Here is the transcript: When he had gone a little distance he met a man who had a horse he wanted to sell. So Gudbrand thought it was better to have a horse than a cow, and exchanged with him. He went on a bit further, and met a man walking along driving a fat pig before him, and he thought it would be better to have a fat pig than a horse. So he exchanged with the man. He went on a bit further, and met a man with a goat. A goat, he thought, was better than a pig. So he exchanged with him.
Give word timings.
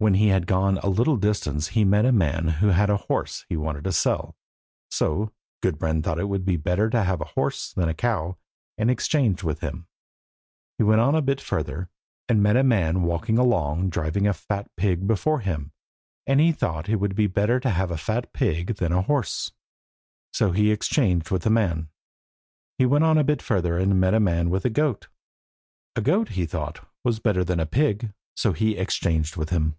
When 0.00 0.14
he 0.14 0.28
had 0.28 0.46
gone 0.46 0.78
a 0.78 0.88
little 0.88 1.16
distance 1.16 1.70
he 1.70 1.84
met 1.84 2.04
a 2.06 2.12
man 2.12 2.46
who 2.60 2.68
had 2.68 2.88
a 2.88 2.96
horse 3.08 3.44
he 3.48 3.56
wanted 3.56 3.82
to 3.82 3.90
sell. 3.92 4.36
So 4.92 5.32
Gudbrand 5.60 6.04
thought 6.04 6.20
it 6.20 6.28
was 6.28 6.42
better 6.42 6.88
to 6.88 7.02
have 7.02 7.20
a 7.20 7.24
horse 7.34 7.72
than 7.72 7.88
a 7.88 7.94
cow, 7.94 8.36
and 8.78 8.92
exchanged 8.92 9.42
with 9.42 9.58
him. 9.58 9.88
He 10.78 10.84
went 10.84 11.00
on 11.00 11.16
a 11.16 11.20
bit 11.20 11.40
further, 11.40 11.90
and 12.28 12.40
met 12.40 12.54
a 12.56 12.62
man 12.62 13.02
walking 13.02 13.38
along 13.38 13.90
driving 13.90 14.28
a 14.28 14.32
fat 14.32 14.70
pig 14.76 15.08
before 15.08 15.40
him, 15.40 15.72
and 16.28 16.38
he 16.38 16.52
thought 16.52 16.88
it 16.88 17.00
would 17.00 17.16
be 17.16 17.26
better 17.26 17.58
to 17.58 17.70
have 17.70 17.90
a 17.90 17.96
fat 17.98 18.32
pig 18.32 18.76
than 18.76 18.92
a 18.92 19.02
horse. 19.02 19.50
So 20.32 20.52
he 20.52 20.70
exchanged 20.70 21.32
with 21.32 21.42
the 21.42 21.50
man. 21.50 21.88
He 22.78 22.86
went 22.86 23.02
on 23.02 23.18
a 23.18 23.24
bit 23.24 23.42
further, 23.42 23.76
and 23.76 23.98
met 23.98 24.14
a 24.14 24.20
man 24.20 24.48
with 24.48 24.64
a 24.64 24.70
goat. 24.70 25.08
A 25.96 26.00
goat, 26.00 26.28
he 26.28 26.46
thought, 26.46 26.86
was 27.02 27.18
better 27.18 27.42
than 27.42 27.58
a 27.58 27.66
pig. 27.66 28.12
So 28.36 28.52
he 28.52 28.76
exchanged 28.76 29.34
with 29.36 29.50
him. 29.50 29.74